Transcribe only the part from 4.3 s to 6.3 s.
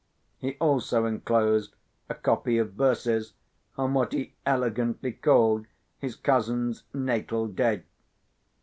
elegantly called his